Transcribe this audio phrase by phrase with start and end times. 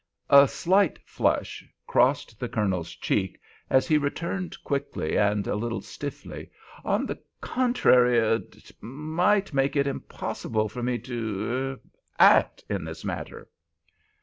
[0.31, 6.49] A slight flush crossed the Colonel's cheek as he returned quickly and a little stiffly,
[6.83, 13.47] "On the contrary—er—it may make it impossible for me to—er—act in this matter."